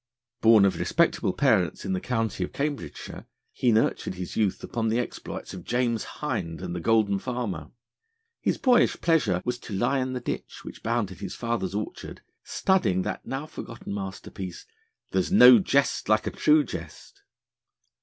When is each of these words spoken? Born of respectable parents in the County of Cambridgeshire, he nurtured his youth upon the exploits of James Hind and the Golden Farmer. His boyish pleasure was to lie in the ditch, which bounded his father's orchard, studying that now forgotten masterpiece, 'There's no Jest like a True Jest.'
Born 0.41 0.65
of 0.65 0.79
respectable 0.79 1.31
parents 1.31 1.85
in 1.85 1.93
the 1.93 2.01
County 2.01 2.43
of 2.43 2.51
Cambridgeshire, 2.53 3.27
he 3.51 3.71
nurtured 3.71 4.15
his 4.15 4.35
youth 4.35 4.63
upon 4.63 4.87
the 4.87 4.97
exploits 4.97 5.53
of 5.53 5.63
James 5.63 6.05
Hind 6.05 6.59
and 6.59 6.75
the 6.75 6.79
Golden 6.79 7.19
Farmer. 7.19 7.69
His 8.41 8.57
boyish 8.57 8.99
pleasure 8.99 9.43
was 9.45 9.59
to 9.59 9.73
lie 9.75 9.99
in 9.99 10.13
the 10.13 10.19
ditch, 10.19 10.61
which 10.63 10.81
bounded 10.81 11.19
his 11.19 11.35
father's 11.35 11.75
orchard, 11.75 12.21
studying 12.43 13.03
that 13.03 13.27
now 13.27 13.45
forgotten 13.45 13.93
masterpiece, 13.93 14.65
'There's 15.11 15.31
no 15.31 15.59
Jest 15.59 16.09
like 16.09 16.25
a 16.25 16.31
True 16.31 16.63
Jest.' 16.63 17.21